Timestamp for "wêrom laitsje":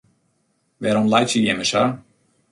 0.81-1.39